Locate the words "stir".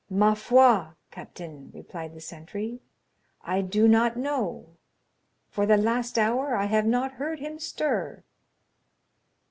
7.59-8.23